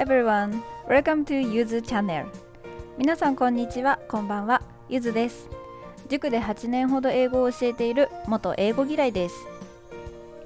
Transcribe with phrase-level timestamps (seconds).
[0.00, 2.26] everyone, welcome to ゆずチャンネル
[2.96, 5.50] 皆さんこんにちは、こんばんは、ゆずです。
[6.08, 9.34] 塾で8年ほど英語を教えている元英語嫌いです。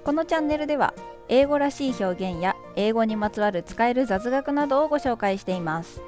[0.03, 0.93] このチャンネルでは
[1.29, 6.03] 英語らしい表現や英語にまつわる使える雑学などをご紹介しています。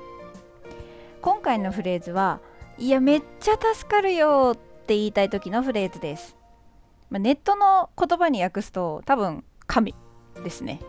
[1.22, 2.40] 今回のフレーズは
[2.78, 6.36] いやめっちゃ助かるよって言いたい時のフレーズです、
[7.10, 9.94] まあ、ネットの言葉に訳すと多分神
[10.43, 10.81] ですね。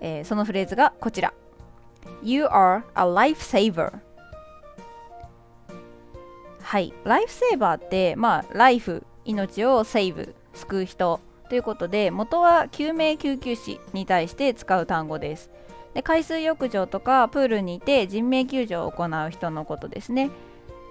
[0.00, 1.34] えー、そのフレーズがこちら。
[2.22, 3.92] You are a lifesaver.
[6.62, 6.94] はい。
[7.04, 11.20] ライフセーバーってまあライフ命をセーブ救う人。
[11.48, 15.50] ということで元は救命救急士に対して使う単語です。
[15.92, 20.30] で海水浴場とかプールにいて人命救助を行う人のことですね。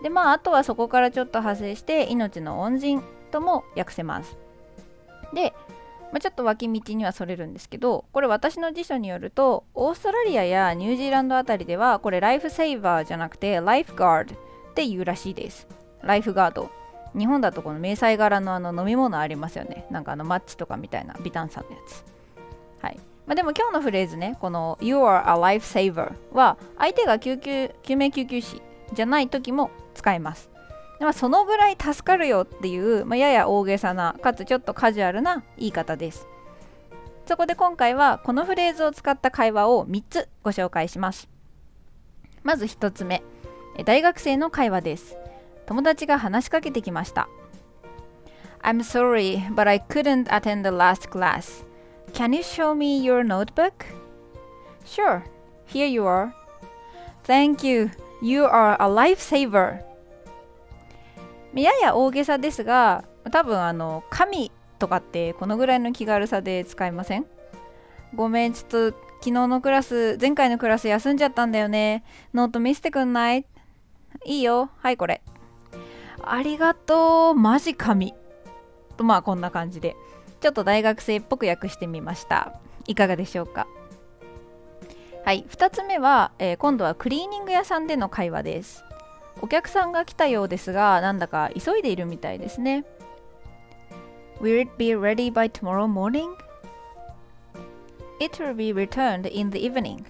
[0.03, 4.37] でまああとはそこからちょっと派生して命の恩人とも訳せます。
[5.33, 5.53] で
[6.11, 14.35] まあ、ちょっと脇道にはそれるんですけどこれ私の辞書によるとオーストラリアやニュージーランドあたりではこれライフセーバーじゃなくてライフガード
[14.71, 15.67] っていうらしいです。
[16.01, 16.71] ライフガード。
[17.17, 19.85] 日本だとこの迷彩柄のあの飲み物ありますよね。
[19.91, 22.05] なんかあのマッチとかみたいなビタンさんのやつ。
[22.81, 22.97] はい。
[23.27, 28.61] まあ、でも今日のフレーズねこの You are a lifesaver は相手が救急救命救急士
[28.93, 30.50] じゃない時も使えます。
[31.01, 36.27] まあ、そのぐらい助かるよっていう、まあ、やや大げさなかつちょっとカジュアルな言い方です
[37.25, 41.27] そこで今回はこのフレーズを使った会話を3つご紹介します
[42.43, 43.23] まず1つ目
[43.85, 45.17] 大学生の会話です
[45.65, 47.27] 友達が話しかけてきました
[48.63, 51.63] I'm sorry, but I couldn't attend the last class.
[52.13, 53.87] Can you show me your notebook?
[54.85, 55.23] Sure,
[55.65, 56.31] here you are.
[57.23, 57.89] Thank you.
[58.21, 59.81] You are a lifesaver.
[61.53, 67.25] やや大げさですが多分あの神とかってこのぐらいの気軽さで使いません？
[68.15, 72.03] ごめんちょっと昨日のクラス前回のクラス休んじゃったんだよね。
[72.33, 73.45] ノート見せてくんない？
[74.25, 74.69] いいよ。
[74.77, 75.21] はいこれ。
[76.23, 78.13] ありがとうマジ神。
[78.97, 79.95] とまあこんな感じで。
[80.39, 82.53] ちょっと大学生っぽく訳してみました。
[82.87, 83.67] いかがでしょうか？
[85.23, 88.83] はい2つ目は、えー、今度はクリーニング屋さんでの会話です。
[89.41, 92.85] お客さんが来たようですが、なんだか急いでいるみたいですね。
[94.39, 96.29] Will it be ready by tomorrow morning?
[98.19, 100.05] It will be returned in the evening.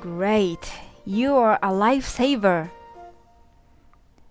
[0.00, 0.58] Great!
[1.04, 2.68] You are a lifesaver!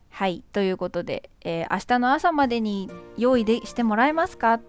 [0.10, 4.60] はい、ということで、えー、明日の朝までに用意でしてもらえますか？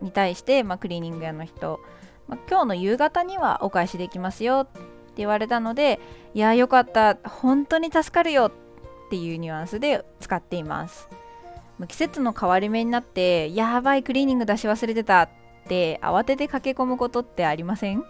[0.00, 1.78] に対して、まあ、クリーニング屋の人、
[2.26, 4.66] まあ、今日の夕方にはお返しできますよ
[5.12, 6.00] って言われたので
[6.32, 8.52] いやよかった本当に助かるよっ
[9.10, 11.08] ていうニュアンスで使っています。
[11.88, 15.28] 季節の変わり目になってやばいクリーニング出し忘れてたっ
[15.68, 18.04] て慌てて駆け込むことってありません？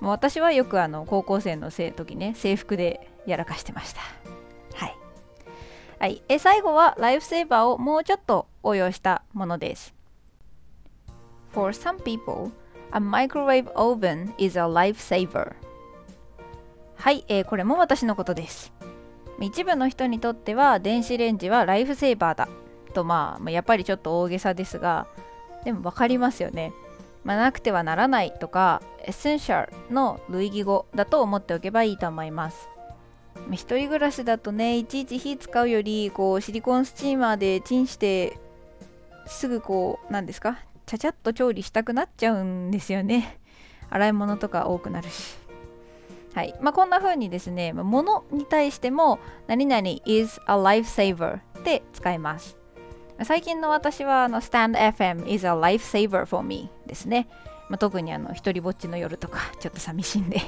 [0.00, 4.00] 私はよくあの高校生の時ね制服でやらかしてました。
[4.74, 4.96] はい、
[5.98, 9.94] はい、え最後は lifesaver をもうちょっと応用したものです。
[11.52, 12.50] For some people,
[12.90, 15.52] a microwave oven is a lifesaver.
[17.04, 18.72] はい、えー、これも私のことです。
[19.38, 22.48] 一部の人にとっては電子レンジは lifesaver だ。
[22.94, 25.06] とまあやっぱりちょっと大げさですが
[25.66, 26.72] でも分かりますよね、
[27.22, 28.32] まあ、なくてはならない。
[28.40, 32.70] とか essential の類義語だと思っておけばいいと思います。
[33.52, 38.38] 一人暮らしだとねいちいち火使うよりこうシリコンスチーマーでチンして
[39.26, 43.40] すぐこう何ですかちゃちゃっと調理したくなっちゃうんですよね。
[43.90, 45.43] 洗い物とか多くなるし。
[46.34, 52.58] はいまあ、こんな風にですね、ものに対しても何々 is a lifesaver で使います。
[53.22, 57.28] 最近の私はあの StandFM is a lifesaver for me ですね。
[57.68, 60.40] まあ、特にあの一人ぼっちの夜とか ちょっと寂しいんで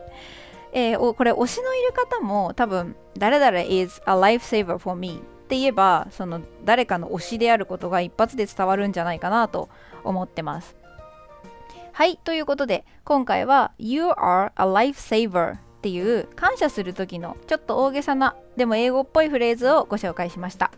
[0.72, 9.68] えー、これ推しのいる方も多分誰々 is a lifesaver for me って言えばその誰かの推しであることが一発で伝わるんじゃないかなと
[10.04, 10.81] 思ってます。
[11.92, 20.72] はい、ということで今回は You are a lifesaver っていう感謝する時のちょっと大げさなでも英語っぽいフレーズをご紹介しました。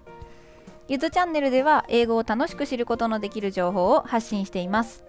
[0.88, 5.05] ゆずチャンネルでは英語を楽しく知ることのできる情報を発信しています。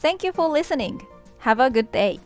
[0.00, 0.98] Thank you for listening.
[1.40, 2.25] Have a good day.